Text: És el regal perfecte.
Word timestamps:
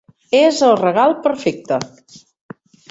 És 0.37 0.61
el 0.69 0.73
regal 0.81 1.15
perfecte. 1.29 1.81